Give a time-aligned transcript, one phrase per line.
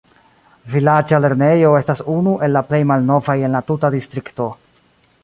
[0.75, 4.49] Vilaĝa lernejo estas unu el la plej malnovaj en la tuta distrikto.